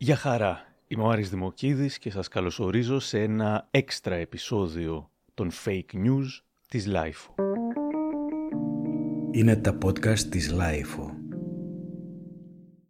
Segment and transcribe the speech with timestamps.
[0.00, 5.94] Γεια χαρά, είμαι ο Άρης Δημοκίδης και σας καλωσορίζω σε ένα έξτρα επεισόδιο των fake
[5.94, 6.26] news
[6.68, 7.34] της LIFO.
[9.30, 11.10] Είναι τα podcast της LIFO.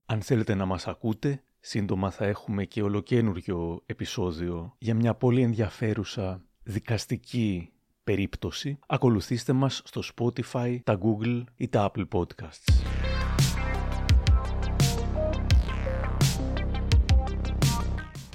[0.07, 6.43] Αν θέλετε να μας ακούτε, σύντομα θα έχουμε και ολοκένουργιο επεισόδιο για μια πολύ ενδιαφέρουσα
[6.63, 7.73] δικαστική
[8.05, 8.79] περίπτωση.
[8.87, 12.98] Ακολουθήστε μας στο Spotify, τα Google ή τα Apple Podcasts.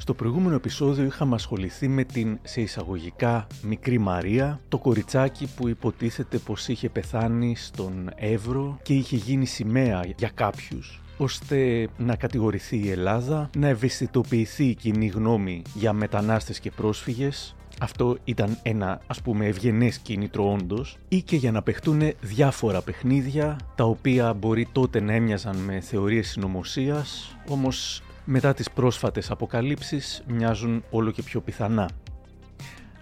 [0.04, 6.38] Στο προηγούμενο επεισόδιο είχαμε ασχοληθεί με την σε εισαγωγικά μικρή Μαρία, το κοριτσάκι που υποτίθεται
[6.38, 12.89] πως είχε πεθάνει στον Εύρο και είχε γίνει σημαία για κάποιους ώστε να κατηγορηθεί η
[12.89, 19.45] Ελλάδα, να ευαισθητοποιηθεί η κοινή γνώμη για μετανάστες και πρόσφυγες, αυτό ήταν ένα ας πούμε
[19.45, 25.13] ευγενές κίνητρο όντως ή και για να παιχτούν διάφορα παιχνίδια τα οποία μπορεί τότε να
[25.13, 31.90] έμοιαζαν με θεωρίες συνωμοσίας, όμως μετά τις πρόσφατες αποκαλύψεις μοιάζουν όλο και πιο πιθανά.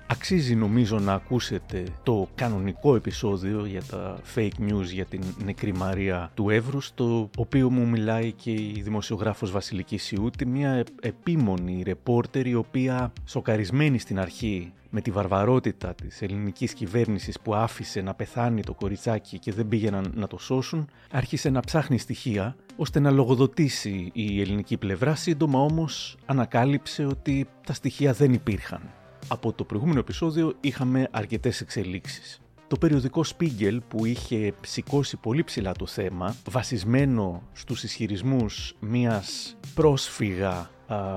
[0.08, 6.32] Αξίζει νομίζω να ακούσετε το κανονικό επεισόδιο για τα fake news για την νεκρή Μαρία
[6.34, 12.56] του Εύρους, στο οποίο μου μιλάει και η δημοσιογράφος Βασιλική Σιούτη, μια επίμονη ρεπόρτερ η
[12.56, 18.73] οποία σοκαρισμένη στην αρχή με τη βαρβαρότητα της ελληνικής κυβέρνησης που άφησε να πεθάνει το
[18.73, 24.42] κοριτσάκι και δεν πήγαιναν να το σώσουν, άρχισε να ψάχνει στοιχεία ώστε να λογοδοτήσει η
[24.42, 28.81] ελληνική πλευρά, σύντομα όμως ανακάλυψε ότι τα στοιχεία δεν υπήρχαν
[29.28, 32.42] από το προηγούμενο επεισόδιο είχαμε αρκετές εξελίξεις.
[32.67, 40.70] Το περιοδικό Spiegel που είχε σηκώσει πολύ ψηλά το θέμα, βασισμένο στους ισχυρισμούς μιας πρόσφυγα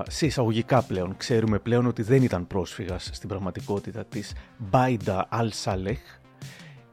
[0.07, 5.99] σε εισαγωγικά πλέον, ξέρουμε πλέον ότι δεν ήταν πρόσφυγας στην πραγματικότητα της Μπάιντα Αλ Σαλέχ.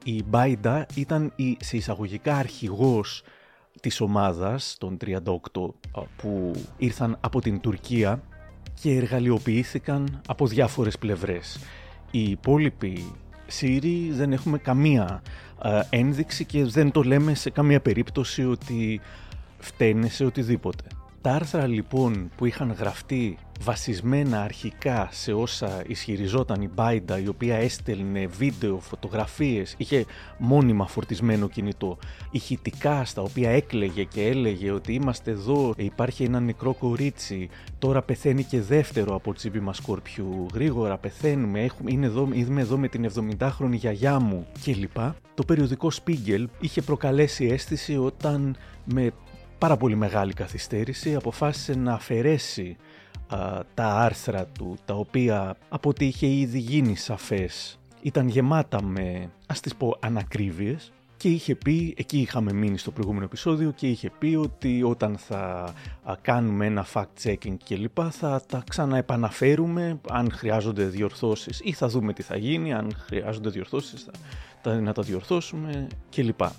[0.05, 3.23] Η Μπάιντα ήταν η σε εισαγωγικά αρχηγός
[3.81, 5.21] της ομάδας των 38
[6.17, 8.23] που ήρθαν από την Τουρκία
[8.81, 11.59] και εργαλειοποιήθηκαν από διάφορες πλευρές.
[12.11, 13.13] Οι υπόλοιποι
[13.47, 15.23] Σύριοι δεν έχουμε καμία
[15.91, 19.01] ένδειξη και δεν το λέμε σε καμία περίπτωση ότι
[19.59, 20.85] φταίνε σε οτιδήποτε.
[21.23, 27.57] Τα άρθρα λοιπόν που είχαν γραφτεί βασισμένα αρχικά σε όσα ισχυριζόταν η Μπάιντα η οποία
[27.57, 30.05] έστελνε βίντεο, φωτογραφίες, είχε
[30.39, 31.99] μόνιμα φορτισμένο κινητό,
[32.31, 38.45] ηχητικά στα οποία έκλεγε και έλεγε ότι είμαστε εδώ, υπάρχει ένα νεκρό κορίτσι, τώρα πεθαίνει
[38.45, 43.11] και δεύτερο από τσίπη μας σκορπιού, γρήγορα πεθαίνουμε, έχουμε, είναι εδώ, είμαι εδώ με την
[43.15, 44.97] 70χρονη γιαγιά μου κλπ.
[45.35, 49.13] Το περιοδικό Spiegel είχε προκαλέσει αίσθηση όταν με
[49.63, 51.15] πάρα πολύ μεγάλη καθυστέρηση.
[51.15, 52.77] Αποφάσισε να αφαιρέσει
[53.75, 59.61] τα άρθρα του, τα οποία από ό,τι είχε ήδη γίνει σαφές ήταν γεμάτα με, ας
[59.61, 60.93] τις πω, ανακρίβειες.
[61.17, 65.73] Και είχε πει, εκεί είχαμε μείνει στο προηγούμενο επεισόδιο και είχε πει ότι όταν θα
[66.21, 70.01] κάνουμε ένα fact-checking και λοιπά θα τα ξαναεπαναφέρουμε.
[70.11, 74.07] Αν χρειάζονται διορθώσεις ή θα δούμε τι θα γίνει, αν χρειάζονται διορθώσεις
[74.63, 76.53] θα, να τα διορθώσουμε και λοιπά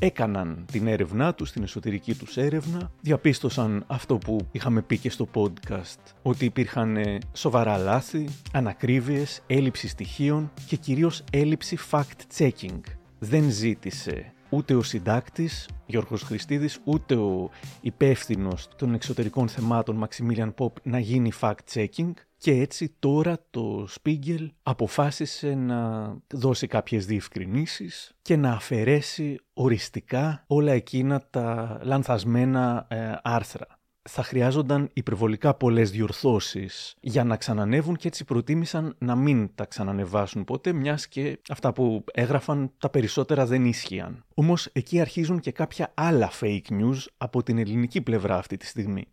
[0.00, 5.28] έκαναν την έρευνά τους, την εσωτερική τους έρευνα, διαπίστωσαν αυτό που είχαμε πει και στο
[5.34, 12.80] podcast, ότι υπήρχαν ε, σοβαρά λάθη, ανακρίβειες, έλλειψη στοιχείων και κυρίως έλλειψη fact-checking.
[13.18, 20.72] Δεν ζήτησε ούτε ο συντάκτης Γιώργος Χριστίδης, ούτε ο υπεύθυνος των εξωτερικών θεμάτων Maximilian Pop
[20.82, 28.50] να γίνει fact-checking και έτσι τώρα το Spiegel αποφάσισε να δώσει κάποιες διευκρινήσεις και να
[28.52, 33.66] αφαιρέσει οριστικά όλα εκείνα τα λανθασμένα ε, άρθρα
[34.08, 40.44] θα χρειάζονταν υπερβολικά πολλές διορθώσεις για να ξανανεύουν και έτσι προτίμησαν να μην τα ξανανεβάσουν
[40.44, 44.24] ποτέ μιας και αυτά που έγραφαν τα περισσότερα δεν ίσχυαν.
[44.34, 49.06] Όμως εκεί αρχίζουν και κάποια άλλα fake news από την ελληνική πλευρά αυτή τη στιγμή.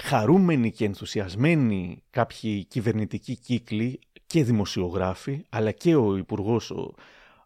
[0.00, 6.94] Χαρούμενοι και ενθουσιασμένοι κάποιοι κυβερνητικοί κύκλοι και δημοσιογράφοι, αλλά και ο Υπουργός ο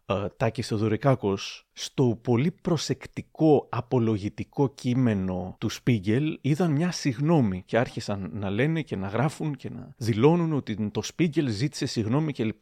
[0.05, 8.29] ε, Τάκης Θεοδωρικάκος στο πολύ προσεκτικό απολογητικό κείμενο του Σπίγκελ είδαν μια συγνώμη και άρχισαν
[8.33, 12.61] να λένε και να γράφουν και να δηλώνουν ότι το Σπίγκελ ζήτησε συγνώμη κλπ.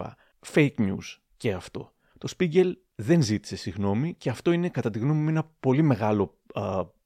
[0.53, 1.91] Fake news και αυτό.
[2.17, 6.35] Το Σπίγκελ δεν ζήτησε συγνώμη και αυτό είναι κατά τη γνώμη μου ένα πολύ μεγάλο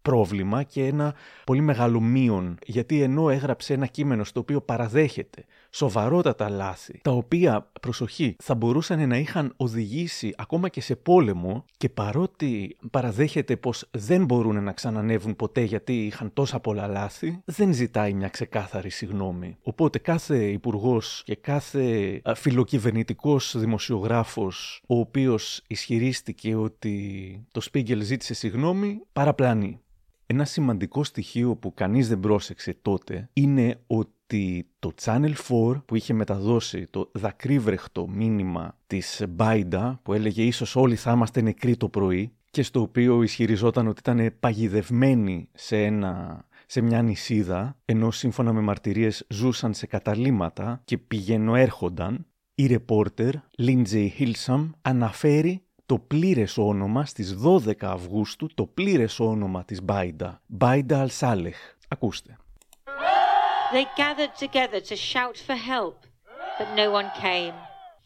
[0.02, 6.50] πρόβλημα και ένα πολύ μεγάλο μείον, γιατί ενώ έγραψε ένα κείμενο στο οποίο παραδέχεται σοβαρότατα
[6.50, 12.78] λάθη, τα οποία, προσοχή, θα μπορούσαν να είχαν οδηγήσει ακόμα και σε πόλεμο και παρότι
[12.92, 18.30] παραδέχεται πως δεν μπορούν να ξανανεύουν ποτέ γιατί είχαν τόσα πολλά λάθη, δεν ζητάει μια
[18.30, 19.58] ξεκάθαρη συγνώμη.
[19.62, 29.02] Οπότε κάθε υπουργός και κάθε φιλοκυβερνητικός δημοσιογράφος ο οποίος ισχυρίστηκε ότι το Σπίγκελ ζήτησε συγνώμη,
[29.14, 29.80] παραπλανεί.
[30.26, 36.14] Ένα σημαντικό στοιχείο που κανείς δεν πρόσεξε τότε είναι ότι το Channel 4 που είχε
[36.14, 42.34] μεταδώσει το δακρύβρεχτο μήνυμα της Μπάιντα που έλεγε ίσως όλοι θα είμαστε νεκροί το πρωί
[42.52, 48.62] και στο οποίο ισχυριζόταν ότι ήταν παγιδευμένοι σε, ένα, σε μια νησίδα ενώ σύμφωνα με
[48.62, 57.06] μαρτυρίες ζούσαν σε καταλήματα και πηγαίνω έρχονταν η ρεπόρτερ Lindsay Hilsam αναφέρει το πλήρες όνομα
[57.06, 61.58] στις 12 Αυγούστου, το πλήρες όνομα της Μπάιντα, Μπάιντα Αλσάλεχ.
[61.88, 62.38] Ακούστε.
[63.74, 65.98] They gathered together to shout for help,
[66.60, 67.56] but no one came.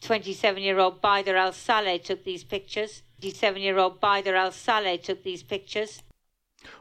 [0.00, 3.02] 27-year-old Baider al-Saleh took these pictures.
[3.22, 5.90] 27-year-old Baider al-Saleh took these pictures.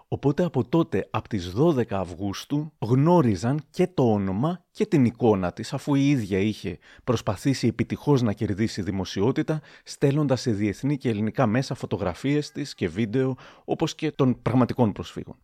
[0.08, 5.74] Οπότε από τότε, από τις 12 Αυγούστου, γνώριζαν και το όνομα και την εικόνα της,
[5.74, 11.76] αφού η ίδια είχε προσπαθήσει επιτυχώς να κερδίσει δημοσιότητα, στέλνοντας σε διεθνή και ελληνικά μέσα
[11.76, 13.36] φωτογραφίες της και βίντεο,
[13.66, 15.36] όπως και των πραγματικών προσφύγων.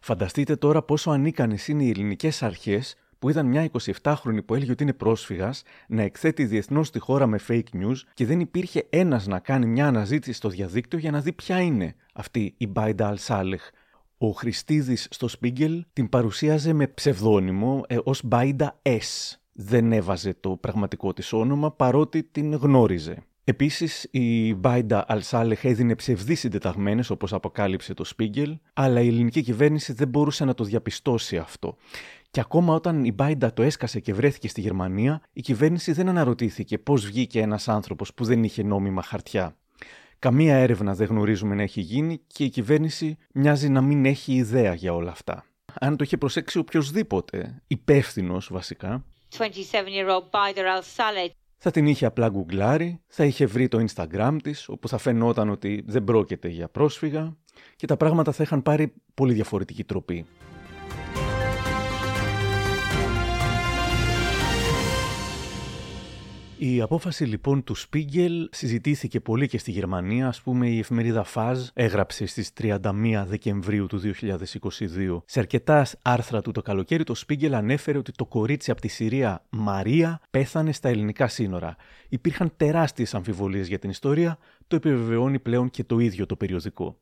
[0.00, 3.70] Φανταστείτε τώρα πόσο ανίκανες είναι οι ελληνικές αρχές που είδαν μια
[4.02, 8.26] 27χρονη που έλεγε ότι είναι πρόσφυγας να εκθέτει διεθνώς τη χώρα με fake news και
[8.26, 12.54] δεν υπήρχε ένας να κάνει μια αναζήτηση στο διαδίκτυο για να δει ποια είναι αυτή
[12.56, 13.62] η Μπάιντα Αλσάλεχ,
[14.18, 19.36] ο Χριστίδης στο Σπίγκελ την παρουσίαζε με ψευδόνυμο ε, ως Μπάιντα S.
[19.52, 23.24] Δεν έβαζε το πραγματικό της όνομα παρότι την γνώριζε.
[23.44, 29.92] Επίσης η Μπάιντα Αλσάλεχ έδινε ψευδείς συντεταγμένες όπως αποκάλυψε το Σπίγκελ, αλλά η ελληνική κυβέρνηση
[29.92, 31.76] δεν μπορούσε να το διαπιστώσει αυτό.
[32.30, 36.78] Και ακόμα όταν η Μπάιντα το έσκασε και βρέθηκε στη Γερμανία, η κυβέρνηση δεν αναρωτήθηκε
[36.78, 39.56] πώς βγήκε ένας άνθρωπος που δεν είχε νόμιμα χαρτιά.
[40.18, 44.74] Καμία έρευνα δεν γνωρίζουμε να έχει γίνει και η κυβέρνηση μοιάζει να μην έχει ιδέα
[44.74, 45.44] για όλα αυτά.
[45.80, 49.04] Αν το είχε προσέξει οποιοδήποτε, υπεύθυνος βασικά,
[51.56, 55.84] θα την είχε απλά γκουγκλάρει, θα είχε βρει το Instagram της, όπου θα φαινόταν ότι
[55.86, 57.36] δεν πρόκειται για πρόσφυγα
[57.76, 60.26] και τα πράγματα θα είχαν πάρει πολύ διαφορετική τροπή.
[66.62, 70.28] Η απόφαση λοιπόν του Σπίγκελ συζητήθηκε πολύ και στη Γερμανία.
[70.28, 72.78] Ας πούμε η εφημερίδα Φαζ έγραψε στις 31
[73.26, 75.22] Δεκεμβρίου του 2022.
[75.24, 79.44] Σε αρκετά άρθρα του το καλοκαίρι το Σπίγκελ ανέφερε ότι το κορίτσι από τη Συρία
[79.50, 81.76] Μαρία πέθανε στα ελληνικά σύνορα.
[82.08, 86.96] Υπήρχαν τεράστιες αμφιβολίες για την ιστορία, το επιβεβαιώνει πλέον και το ίδιο το περιοδικό.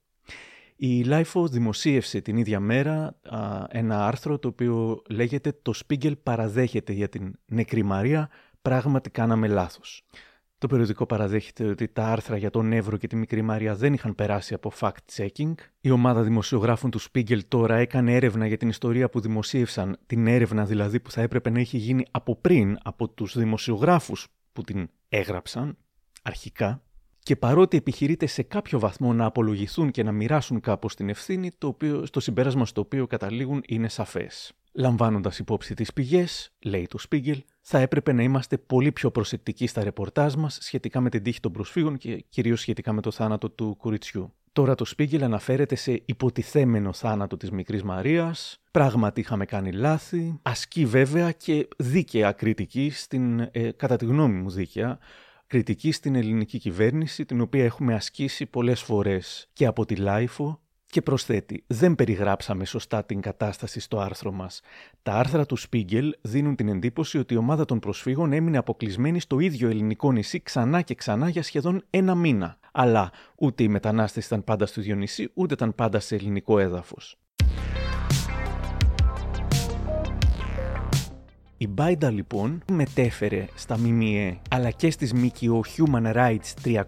[0.80, 3.18] Η Lifeo δημοσίευσε την ίδια μέρα
[3.68, 8.28] ένα άρθρο το οποίο λέγεται «Το Σπίγκελ παραδέχεται για την νεκρή Μαρία
[8.68, 10.02] πράγματι κάναμε λάθος.
[10.58, 14.14] Το περιοδικό παραδέχεται ότι τα άρθρα για τον Εύρο και τη Μικρή Μαρία δεν είχαν
[14.14, 15.52] περάσει από fact-checking.
[15.80, 20.64] Η ομάδα δημοσιογράφων του Spiegel τώρα έκανε έρευνα για την ιστορία που δημοσίευσαν, την έρευνα
[20.64, 25.76] δηλαδή που θα έπρεπε να έχει γίνει από πριν από τους δημοσιογράφους που την έγραψαν
[26.22, 26.82] αρχικά.
[27.18, 31.66] Και παρότι επιχειρείται σε κάποιο βαθμό να απολογηθούν και να μοιράσουν κάπως την ευθύνη, το
[31.66, 34.52] οποίο, στο συμπέρασμα στο οποίο καταλήγουν είναι σαφές.
[34.72, 39.84] Λαμβάνοντας υπόψη τις πηγές, λέει το Spiegel, θα έπρεπε να είμαστε πολύ πιο προσεκτικοί στα
[39.84, 43.76] ρεπορτάζ μας σχετικά με την τύχη των προσφύγων και κυρίως σχετικά με το θάνατο του
[43.76, 44.32] κοριτσιού.
[44.52, 50.86] Τώρα το Spiegel αναφέρεται σε υποτιθέμενο θάνατο της μικρής Μαρίας, πράγματι είχαμε κάνει λάθη, ασκεί
[50.86, 54.98] βέβαια και δίκαια κριτική, στην, ε, κατά τη γνώμη μου δίκαια,
[55.46, 61.02] κριτική στην ελληνική κυβέρνηση, την οποία έχουμε ασκήσει πολλές φορές και από τη LiFO και
[61.02, 64.60] προσθέτει, δεν περιγράψαμε σωστά την κατάσταση στο άρθρο μας.
[65.02, 69.38] Τα άρθρα του Spiegel δίνουν την εντύπωση ότι η ομάδα των προσφύγων έμεινε αποκλεισμένη στο
[69.38, 72.58] ίδιο ελληνικό νησί ξανά και ξανά για σχεδόν ένα μήνα.
[72.72, 77.18] Αλλά ούτε οι μετανάστες ήταν πάντα στο ίδιο νησί, ούτε ήταν πάντα σε ελληνικό έδαφος.
[81.60, 86.78] Η Μπάιντα λοιπόν μετέφερε στα ΜΜΕ αλλά και στις ΜΚΟ Human Rights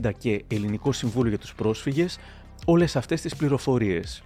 [0.00, 2.18] 360 και Ελληνικό Συμβούλιο για τους Πρόσφυγες
[2.64, 4.22] όλες αυτές τις πληροφορίες.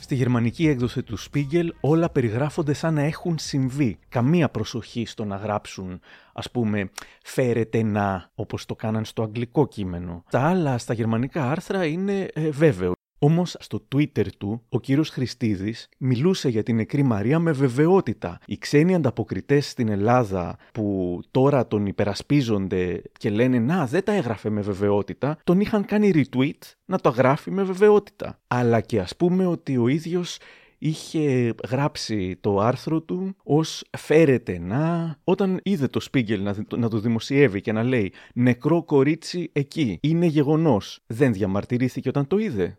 [0.00, 3.98] Στη γερμανική έκδοση του Spiegel όλα περιγράφονται σαν να έχουν συμβεί.
[4.08, 6.00] Καμία προσοχή στο να γράψουν,
[6.32, 6.90] ας πούμε,
[7.22, 10.24] φέρετε να, όπως το κάναν στο αγγλικό κείμενο.
[10.30, 12.92] Τα άλλα στα γερμανικά άρθρα είναι ε, βέβαιο.
[13.18, 18.38] Όμως στο Twitter του, ο κύριος Χριστίδης μιλούσε για την νεκρή Μαρία με βεβαιότητα.
[18.46, 24.50] Οι ξένοι ανταποκριτές στην Ελλάδα που τώρα τον υπερασπίζονται και λένε Να, δεν τα έγραφε
[24.50, 28.38] με βεβαιότητα, τον είχαν κάνει retweet να το γράφει με βεβαιότητα.
[28.46, 30.38] Αλλά και ας πούμε ότι ο ίδιος
[30.78, 36.98] είχε γράψει το άρθρο του ως φέρεται να όταν είδε το Spiegel να, να το
[36.98, 42.78] δημοσιεύει και να λέει νεκρό κορίτσι εκεί είναι γεγονός δεν διαμαρτυρήθηκε όταν το είδε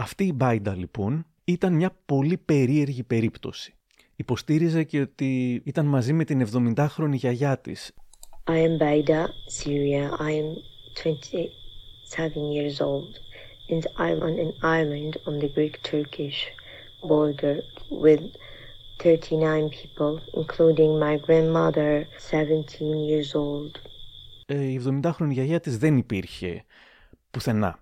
[0.00, 3.74] αυτή η Μπάιντα λοιπόν ήταν μια πολύ περίεργη περίπτωση.
[4.16, 7.92] Υποστήριζε και ότι ήταν μαζί με την 70χρονη γιαγιά της.
[8.46, 9.20] I am Baida,
[9.58, 10.04] Syria.
[10.28, 10.48] I am
[12.14, 13.12] 27 years old
[13.72, 16.38] and I'm on an island on the Greek-Turkish
[17.10, 17.56] border
[18.04, 18.24] with
[18.98, 23.72] 39 people, including my grandmother, 17 years old.
[24.46, 26.64] Ε, η 70χρονη γιαγιά της δεν υπήρχε
[27.30, 27.78] πουθενά.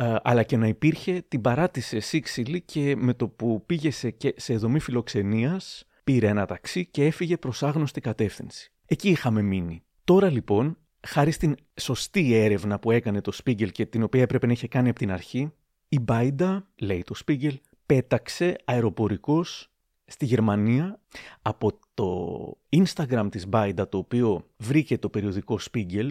[0.00, 4.56] Ε, αλλά και να υπήρχε, την παράτησε σύξυλη και με το που πήγε σε, σε
[4.56, 8.72] δομή φιλοξενίας, πήρε ένα ταξί και έφυγε προς άγνωστη κατεύθυνση.
[8.86, 9.82] Εκεί είχαμε μείνει.
[10.04, 14.52] Τώρα λοιπόν, χάρη στην σωστή έρευνα που έκανε το Spiegel και την οποία έπρεπε να
[14.52, 15.52] είχε κάνει από την αρχή,
[15.88, 17.54] η Μπάιντα, λέει το Spiegel,
[17.86, 19.70] πέταξε αεροπορικός
[20.04, 21.00] στη Γερμανία
[21.42, 26.08] από το Instagram της Μπάιντα, το οποίο βρήκε το περιοδικό Spiegel,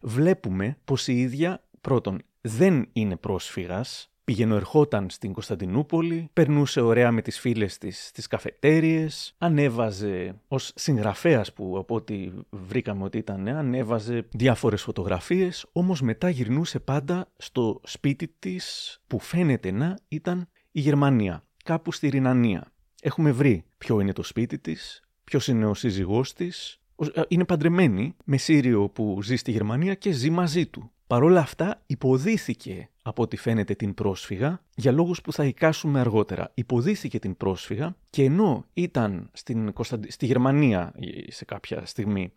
[0.00, 7.38] βλέπουμε πως η ίδια πρώτον δεν είναι πρόσφυγας, ερχόταν στην Κωνσταντινούπολη, περνούσε ωραία με τις
[7.38, 14.82] φίλες της στις καφετέριες, ανέβαζε ως συγγραφέας που από ό,τι βρήκαμε ότι ήταν, ανέβαζε διάφορες
[14.82, 21.92] φωτογραφίες, όμως μετά γυρνούσε πάντα στο σπίτι της που φαίνεται να ήταν η Γερμανία, κάπου
[21.92, 22.72] στη Ρινανία.
[23.02, 26.80] Έχουμε βρει ποιο είναι το σπίτι της, ποιος είναι ο σύζυγός της,
[27.14, 30.92] ε, είναι παντρεμένη με Σύριο που ζει στη Γερμανία και ζει μαζί του.
[31.08, 36.50] Παρόλα αυτά υποδίθηκε από ό,τι φαίνεται την πρόσφυγα για λόγους που θα εικάσουμε αργότερα.
[36.54, 39.72] Υποδίθηκε την πρόσφυγα και ενώ ήταν στην
[40.08, 40.94] στη Γερμανία
[41.28, 42.32] σε κάποια στιγμή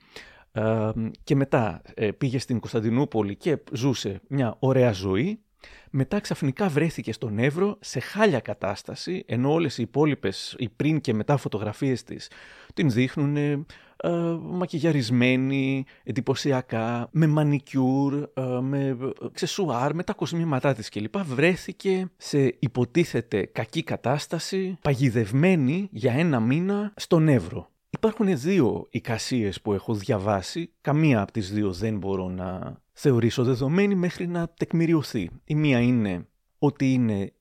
[0.52, 0.92] ε,
[1.24, 5.40] και μετά ε, πήγε στην Κωνσταντινούπολη και ζούσε μια ωραία ζωή,
[5.90, 11.14] μετά ξαφνικά βρέθηκε στον Εύρο σε χάλια κατάσταση, ενώ όλες οι υπόλοιπες, οι πριν και
[11.14, 12.30] μετά φωτογραφίες της,
[12.74, 13.66] την δείχνουν
[14.04, 18.98] ε, μακιγιαρισμένη, εντυπωσιακά, με μανικιούρ, ε, με
[19.34, 21.18] ξεσουάρ, με τα κοσμήματά της κλπ.
[21.18, 27.71] Βρέθηκε σε υποτίθεται κακή κατάσταση, παγιδευμένη για ένα μήνα στον Εύρο.
[27.94, 33.96] Υπάρχουν δύο εικασίες που έχω διαβάσει, καμία από τις δύο δεν μπορώ να θεωρήσω δεδομένη
[33.96, 35.30] μέχρι να τεκμηριωθεί.
[35.44, 36.28] Η μία είναι
[36.60, 37.34] ότι είναι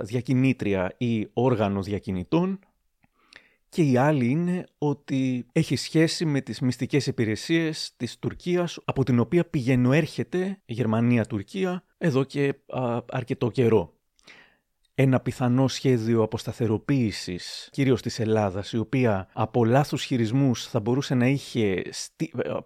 [0.00, 2.58] διακινήτρια ή όργανο διακινητών
[3.68, 9.18] και η άλλη είναι ότι έχει σχέση με τις μυστικές υπηρεσίες της Τουρκίας από την
[9.18, 12.54] οποία πηγαίνω έρχεται η Γερμανία-Τουρκία εδώ και
[13.10, 13.93] αρκετό καιρό
[14.94, 21.26] ένα πιθανό σχέδιο αποσταθεροποίησης, κυρίως της Ελλάδας, η οποία από λάθους χειρισμούς θα μπορούσε να
[21.26, 21.82] είχε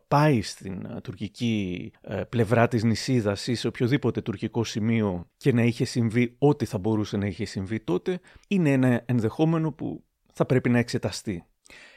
[0.09, 5.63] πάει στην ε, τουρκική ε, πλευρά της νησίδας ή σε οποιοδήποτε τουρκικό σημείο και να
[5.63, 10.69] είχε συμβεί ό,τι θα μπορούσε να είχε συμβεί τότε, είναι ένα ενδεχόμενο που θα πρέπει
[10.69, 11.45] να εξεταστεί.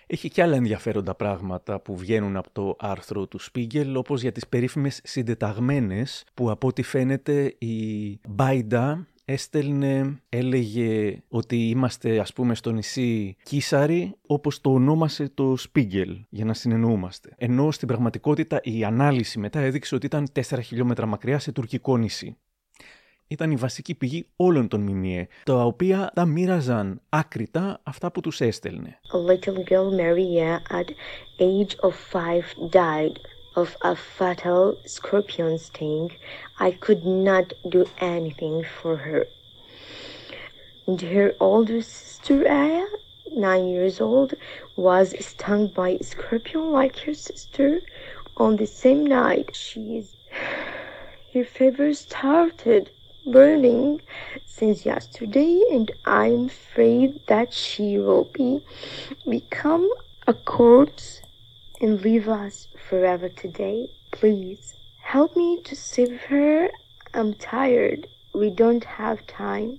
[0.07, 4.47] Έχει και άλλα ενδιαφέροντα πράγματα που βγαίνουν από το άρθρο του Spiegel, όπως για τις
[4.47, 12.71] περίφημες συντεταγμένες που από ό,τι φαίνεται η Μπάιντα έστελνε, έλεγε ότι είμαστε ας πούμε στο
[12.71, 17.33] νησί Κίσαρη όπως το ονόμασε το Σπίγκελ για να συνεννοούμαστε.
[17.37, 22.37] Ενώ στην πραγματικότητα η ανάλυση μετά έδειξε ότι ήταν 4 χιλιόμετρα μακριά σε τουρκικό νησί.
[23.27, 28.41] Ήταν η βασική πηγή όλων των ΜΜΕ, τα οποία τα μοίραζαν άκρητα αυτά που τους
[28.41, 28.99] έστελνε.
[29.13, 30.89] A little girl Maria at
[31.39, 33.15] age of five died
[33.55, 36.11] of a fatal scorpion sting,
[36.59, 39.27] I could not do anything for her.
[40.87, 42.85] And her older sister, Aya,
[43.31, 44.33] nine years old,
[44.75, 47.81] was stung by a scorpion like her sister
[48.37, 49.55] on the same night.
[49.55, 50.15] She is.
[51.33, 52.89] Her fever started
[53.25, 54.01] burning
[54.45, 58.63] since yesterday, and I'm afraid that she will be
[59.27, 59.89] become
[60.27, 61.20] a corpse
[61.81, 62.55] and leave us
[62.87, 63.79] forever today.
[64.19, 64.63] Please,
[65.13, 66.69] help me to save her.
[67.17, 68.01] I'm tired.
[68.41, 69.71] We don't have time.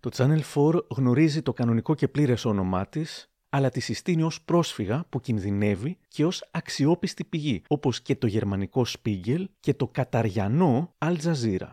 [0.00, 5.04] Το Channel 4 γνωρίζει το κανονικό και πλήρες όνομά της, αλλά τη συστήνει ως πρόσφυγα
[5.08, 11.16] που κινδυνεύει και ως αξιόπιστη πηγή, όπως και το γερμανικό Spiegel και το καταριανό Al
[11.16, 11.72] Jazeera.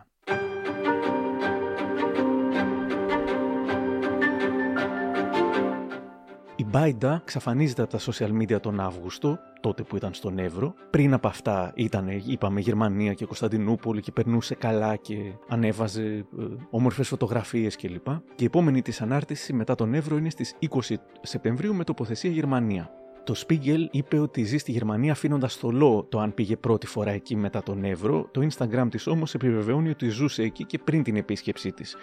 [6.72, 10.74] Μπάιντα ξαφανίζεται από τα social media τον Αύγουστο, τότε που ήταν στον Εύρο.
[10.90, 17.08] Πριν από αυτά ήταν, είπαμε, Γερμανία και Κωνσταντινούπολη και περνούσε καλά και ανέβαζε ε, όμορφες
[17.08, 18.04] φωτογραφίες κλπ.
[18.04, 22.90] Και η επόμενη της ανάρτηση μετά τον Εύρο είναι στις 20 Σεπτεμβρίου με τοποθεσία Γερμανία.
[23.24, 27.36] Το Spiegel είπε ότι ζει στη Γερμανία αφήνοντας θολό το αν πήγε πρώτη φορά εκεί
[27.36, 28.28] μετά τον Εύρο.
[28.30, 31.96] Το Instagram της όμως επιβεβαιώνει ότι ζούσε εκεί και πριν την επίσκεψή της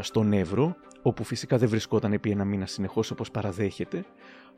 [0.00, 4.04] στον Εύρο, όπου φυσικά δεν βρισκόταν επί ένα μήνα συνεχώς όπως παραδέχεται.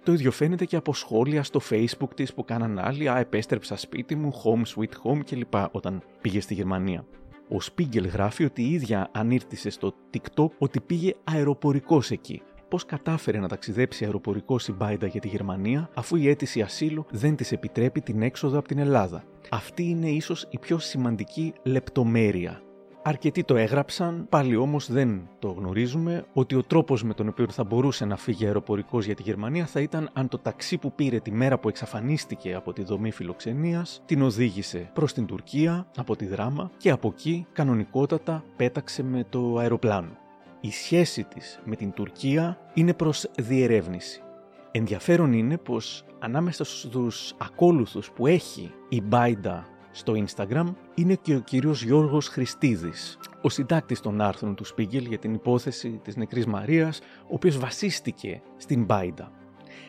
[0.03, 4.15] Το ίδιο φαίνεται και από σχόλια στο facebook της που κάναν άλλοι «Α, επέστρεψα σπίτι
[4.15, 5.55] μου, home sweet home» κλπ.
[5.71, 7.05] όταν πήγε στη Γερμανία.
[7.49, 12.43] Ο Spiegel γράφει ότι η ίδια ανήρτησε στο TikTok ότι πήγε αεροπορικός εκεί.
[12.69, 17.37] Πώς κατάφερε να ταξιδέψει αεροπορικό η Μπάιντα για τη Γερμανία, αφού η αίτηση ασύλου δεν
[17.37, 19.25] της επιτρέπει την έξοδο από την Ελλάδα.
[19.51, 22.61] Αυτή είναι ίσως η πιο σημαντική λεπτομέρεια
[23.07, 27.65] Αρκετοί το έγραψαν, πάλι όμως δεν το γνωρίζουμε, ότι ο τρόπος με τον οποίο θα
[27.65, 31.31] μπορούσε να φύγει αεροπορικός για τη Γερμανία θα ήταν αν το ταξί που πήρε τη
[31.31, 36.71] μέρα που εξαφανίστηκε από τη δομή φιλοξενίας την οδήγησε προς την Τουρκία από τη Δράμα
[36.77, 40.26] και από εκεί κανονικότατα πέταξε με το αεροπλάνο.
[40.67, 44.23] Η σχέση της με την Τουρκία είναι προς διερεύνηση.
[44.71, 51.41] Ενδιαφέρον είναι πως ανάμεσα στους ακόλουθους που έχει η Μπάιντα στο Instagram είναι και ο
[51.41, 56.99] κύριος Γιώργος Χριστίδης, ο συντάκτης των άρθρων του Σπίγκελ για την υπόθεση της νεκρής Μαρίας,
[57.23, 59.33] ο οποίος βασίστηκε στην Μπάιντα.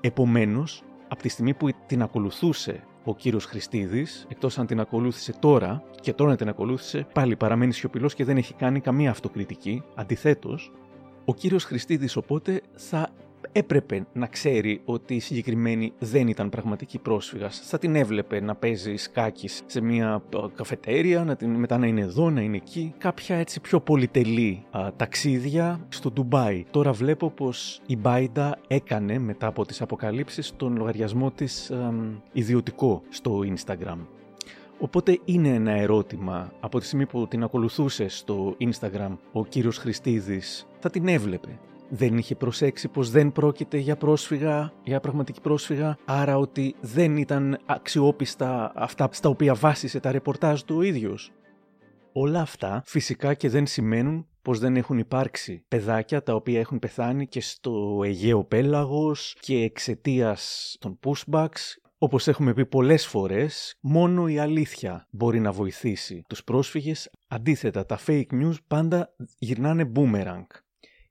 [0.01, 5.83] Επομένως, από τη στιγμή που την ακολουθούσε ο κύριος Χριστίδης, εκτός αν την ακολούθησε τώρα
[6.01, 10.71] και τώρα την ακολούθησε, πάλι παραμένει σιωπηλός και δεν έχει κάνει καμία αυτοκριτική, αντιθέτως,
[11.25, 13.09] ο κύριος Χριστίδης οπότε θα
[13.57, 17.59] έπρεπε να ξέρει ότι η συγκεκριμένη δεν ήταν πραγματική πρόσφυγας.
[17.59, 20.21] Θα την έβλεπε να παίζεις σκάκης σε μια
[20.55, 22.93] καφετέρια, να την, μετά να είναι εδώ, να είναι εκεί.
[22.97, 24.63] Κάποια έτσι πιο πολυτελή
[24.95, 26.65] ταξίδια στο Ντουμπάι.
[26.71, 31.71] Τώρα βλέπω πως η Μπάιντα έκανε μετά από τις αποκαλύψεις τον λογαριασμό της
[32.31, 33.97] ιδιωτικό στο Instagram.
[34.79, 40.67] Οπότε είναι ένα ερώτημα από τη στιγμή που την ακολουθούσες στο Instagram ο κύριος Χριστίδης
[40.79, 46.37] θα την έβλεπε δεν είχε προσέξει πως δεν πρόκειται για πρόσφυγα, για πραγματική πρόσφυγα, άρα
[46.37, 51.31] ότι δεν ήταν αξιόπιστα αυτά στα οποία βάσισε τα ρεπορτάζ του ο ίδιος.
[52.11, 57.27] Όλα αυτά φυσικά και δεν σημαίνουν πως δεν έχουν υπάρξει παιδάκια τα οποία έχουν πεθάνει
[57.27, 61.75] και στο Αιγαίο Πέλαγος και εξαιτίας των pushbacks.
[61.97, 67.09] Όπως έχουμε πει πολλές φορές, μόνο η αλήθεια μπορεί να βοηθήσει τους πρόσφυγες.
[67.27, 70.45] Αντίθετα, τα fake news πάντα γυρνάνε boomerang.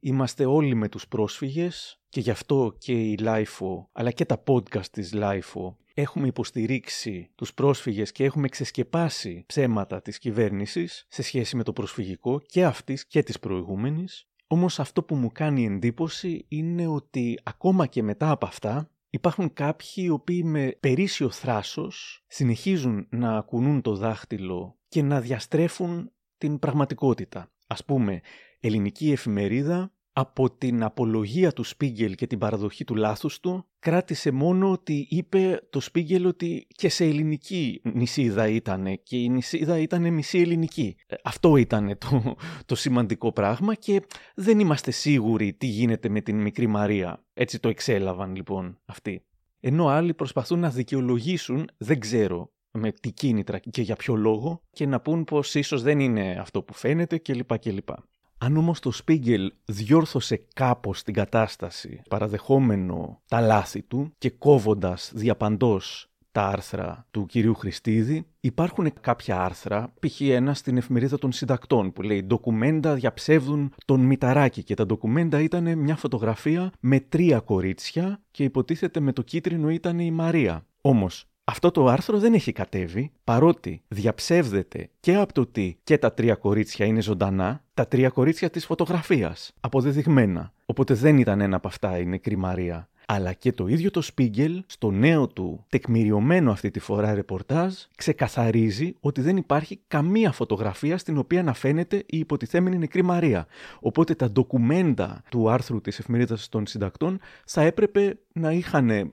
[0.08, 4.86] Είμαστε όλοι με τους πρόσφυγες και γι' αυτό και η LIFO αλλά και τα podcast
[4.90, 11.62] της LIFO έχουμε υποστηρίξει τους πρόσφυγες και έχουμε ξεσκεπάσει ψέματα της κυβέρνησης σε σχέση με
[11.62, 14.28] το προσφυγικό και αυτής και της προηγούμενης.
[14.46, 19.88] Όμως αυτό που μου κάνει εντύπωση είναι ότι ακόμα και μετά από αυτά υπάρχουν κάποιοι
[19.94, 27.50] οι οποίοι με περίσσιο θράσος συνεχίζουν να ακουνούν το δάχτυλο και να διαστρέφουν την πραγματικότητα.
[27.66, 28.20] Ας πούμε,
[28.60, 34.70] ελληνική εφημερίδα από την απολογία του Σπίγκελ και την παραδοχή του λάθους του, κράτησε μόνο
[34.70, 40.38] ότι είπε το Σπίγκελ ότι και σε ελληνική νησίδα ήταν και η νησίδα ήταν μισή
[40.38, 40.96] ελληνική.
[41.06, 44.02] Ε, αυτό ήταν το, το σημαντικό πράγμα και
[44.34, 47.24] δεν είμαστε σίγουροι τι γίνεται με την μικρή Μαρία.
[47.32, 49.24] Έτσι το εξέλαβαν λοιπόν αυτοί.
[49.60, 54.86] Ενώ άλλοι προσπαθούν να δικαιολογήσουν, δεν ξέρω με τι κίνητρα και για ποιο λόγο και
[54.86, 57.58] να πούν πως ίσως δεν είναι αυτό που φαίνεται κλπ.
[57.58, 57.88] κλπ.
[58.38, 66.10] Αν όμως το Σπίγκελ διόρθωσε κάπως την κατάσταση παραδεχόμενο τα λάθη του και κόβοντας διαπαντός
[66.32, 70.20] τα άρθρα του κυρίου Χριστίδη, υπάρχουν κάποια άρθρα, π.χ.
[70.20, 75.78] ένα στην εφημερίδα των συντακτών που λέει «Ντοκουμέντα διαψεύδουν τον Μηταράκη» και τα ντοκουμέντα ήταν
[75.78, 80.66] μια φωτογραφία με τρία κορίτσια και υποτίθεται με το κίτρινο ήταν η Μαρία.
[80.80, 86.12] Όμως αυτό το άρθρο δεν έχει κατέβει, παρότι διαψεύδεται και από το ότι και τα
[86.12, 90.52] τρία κορίτσια είναι ζωντανά, τα τρία κορίτσια της φωτογραφίας, αποδεδειγμένα.
[90.66, 94.62] Οπότε δεν ήταν ένα από αυτά η νεκρή Μαρία αλλά και το ίδιο το Σπίγκελ
[94.66, 101.18] στο νέο του τεκμηριωμένο αυτή τη φορά ρεπορτάζ ξεκαθαρίζει ότι δεν υπάρχει καμία φωτογραφία στην
[101.18, 103.46] οποία να φαίνεται η υποτιθέμενη νεκρή Μαρία.
[103.80, 109.10] Οπότε τα ντοκουμέντα του άρθρου της εφημερίδας των συντακτών θα έπρεπε να είχαν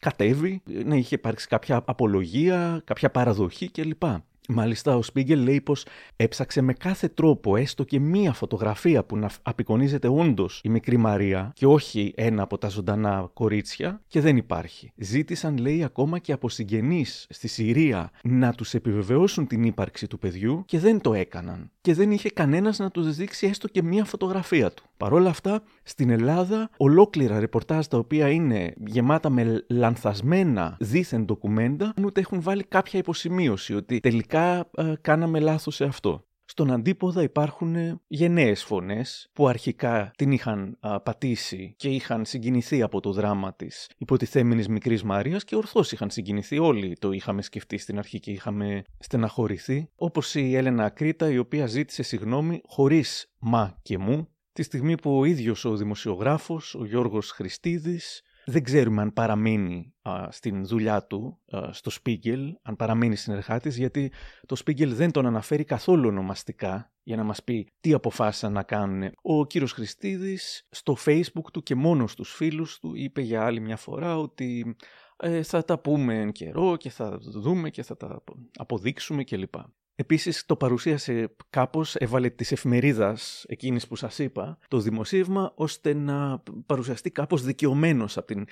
[0.00, 4.02] κατέβει, να είχε υπάρξει κάποια απολογία, κάποια παραδοχή κλπ.
[4.48, 9.30] Μάλιστα, ο Σπίγκελ λέει πως έψαξε με κάθε τρόπο έστω και μία φωτογραφία που να
[9.42, 14.92] απεικονίζεται όντως η μικρή Μαρία και όχι ένα από τα ζωντανά κορίτσια και δεν υπάρχει.
[14.96, 20.62] Ζήτησαν, λέει, ακόμα και από συγγενείς στη Συρία να τους επιβεβαιώσουν την ύπαρξη του παιδιού
[20.66, 21.70] και δεν το έκαναν.
[21.80, 24.84] Και δεν είχε κανένας να τους δείξει έστω και μία φωτογραφία του.
[24.96, 31.94] Παρ' όλα αυτά, στην Ελλάδα, ολόκληρα ρεπορτάζ τα οποία είναι γεμάτα με λανθασμένα δίθεν ντοκουμέντα,
[32.04, 34.35] ούτε έχουν βάλει κάποια υποσημείωση ότι τελικά
[34.76, 36.24] ε, κάναμε λάθος σε αυτό.
[36.48, 43.12] Στον αντίποδα υπάρχουν γενναίες φωνές που αρχικά την είχαν πατήσει και είχαν συγκινηθεί από το
[43.12, 48.20] δράμα της υποτιθέμενης μικρής Μαρίας και ορθώς είχαν συγκινηθεί όλοι το είχαμε σκεφτεί στην αρχή
[48.20, 54.28] και είχαμε στεναχωρηθεί όπως η Έλενα Ακρίτα η οποία ζήτησε συγγνώμη χωρίς μα και μου
[54.56, 59.94] τη στιγμή που ο ίδιος ο δημοσιογράφος, ο Γιώργος Χριστίδης, Δεν ξέρουμε αν παραμένει
[60.28, 61.38] στην δουλειά του
[61.70, 64.12] στο Spiegel, αν παραμένει συνεργάτης, γιατί
[64.46, 69.10] το Spiegel δεν τον αναφέρει καθόλου ονομαστικά για να μας πει τι αποφάσισαν να κάνουν.
[69.22, 73.76] Ο κύριος Χριστίδης στο facebook του και μόνος στους φίλους του είπε για άλλη μια
[73.76, 74.76] φορά ότι
[75.16, 78.22] ε, θα τα πούμε εν καιρό και θα δούμε και θα τα
[78.56, 79.54] αποδείξουμε κλπ.
[79.98, 86.42] Επίσης το παρουσίασε κάπως, έβαλε της εφημερίδας εκείνης που σας είπα, το δημοσίευμα, ώστε να
[86.66, 88.46] παρουσιαστεί κάπως δικαιωμένος από την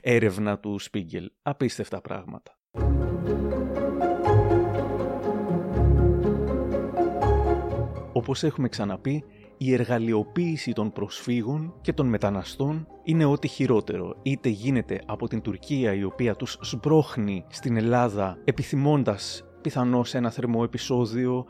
[0.00, 1.30] έρευνα του Σπίγκελ.
[1.42, 2.58] Απίστευτα πράγματα.
[8.12, 9.24] Όπως έχουμε ξαναπεί,
[9.56, 14.16] η εργαλειοποίηση των προσφύγων και των μεταναστών είναι ό,τι χειρότερο.
[14.22, 20.60] Είτε γίνεται από την Τουρκία η οποία τους σμπρώχνει στην Ελλάδα επιθυμώντας πιθανώς ένα θερμό
[20.64, 21.46] επεισόδιο,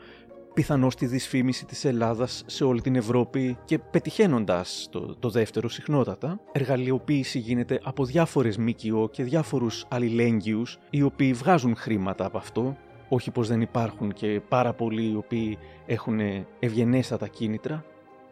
[0.53, 6.39] πιθανώς τη δυσφήμιση της Ελλάδας σε όλη την Ευρώπη και πετυχαίνοντας το, το δεύτερο συχνότατα,
[6.51, 12.77] εργαλειοποίηση γίνεται από διάφορες ΜΚΟ και διάφορους αλληλέγγυους οι οποίοι βγάζουν χρήματα από αυτό.
[13.09, 16.19] Όχι πως δεν υπάρχουν και πάρα πολλοί οι οποίοι έχουν
[16.59, 17.85] ευγενέστατα κίνητρα,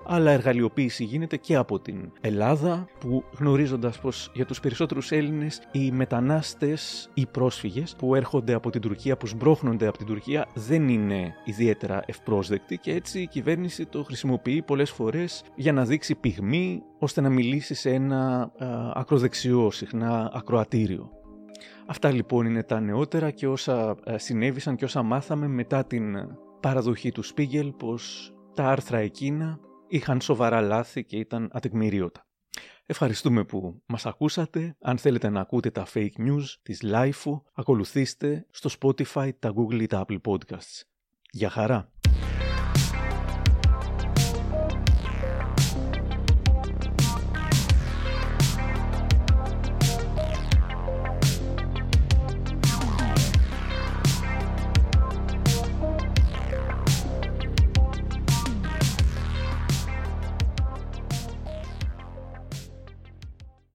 [0.05, 5.91] αλλά εργαλειοποίηση γίνεται και από την Ελλάδα που γνωρίζοντας πως για τους περισσότερους Έλληνες οι
[5.91, 11.33] μετανάστες, οι πρόσφυγες που έρχονται από την Τουρκία, που σμπρώχνονται από την Τουρκία δεν είναι
[11.43, 17.21] ιδιαίτερα ευπρόσδεκτοι και έτσι η κυβέρνηση το χρησιμοποιεί πολλές φορές για να δείξει πυγμή ώστε
[17.21, 18.51] να μιλήσει σε ένα
[18.93, 21.09] ακροδεξιό συχνά ακροατήριο.
[21.85, 26.15] Αυτά λοιπόν είναι τα νεότερα και όσα συνέβησαν και όσα μάθαμε μετά την
[26.59, 29.59] παραδοχή του Σπίγελ πως τα άρθρα εκείνα
[29.89, 32.27] είχαν σοβαρά λάθη και ήταν ατεκμηρίωτα.
[32.85, 34.75] Ευχαριστούμε που μας ακούσατε.
[34.81, 39.87] Αν θέλετε να ακούτε τα fake news της LIFO, ακολουθήστε στο Spotify, τα Google ή
[39.87, 40.81] τα Apple Podcasts.
[41.31, 41.91] Για χαρά!